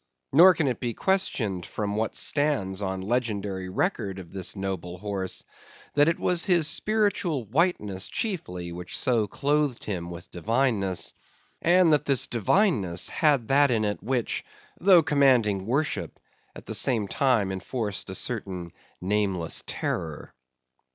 [0.33, 5.43] Nor can it be questioned from what stands on legendary record of this noble horse,
[5.93, 11.13] that it was his spiritual whiteness chiefly, which so clothed him with divineness;
[11.61, 14.43] and that this divineness had that in it which,
[14.79, 16.19] though commanding worship,
[16.55, 18.71] at the same time enforced a certain
[19.01, 20.33] nameless terror.